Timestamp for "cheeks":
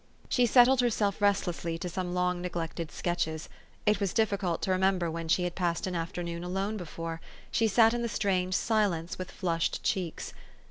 9.83-10.33